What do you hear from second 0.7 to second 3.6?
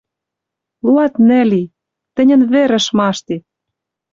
Луатнӹл и! Тӹньӹн— вӹр ышмаштет!